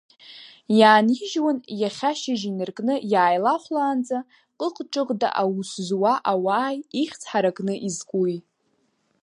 Иаанижьуан 0.79 1.57
иахьашьыжь 1.79 2.43
инаркны 2.49 2.95
иааилахәлаанӡа, 3.11 4.17
ҟыҟ-ҿыҟда 4.59 5.29
аус 5.41 5.71
зуа 5.87 6.13
ауааи, 6.31 6.77
ихьӡ 7.01 7.21
ҳаракны 7.29 7.73
изкуи. 7.87 8.35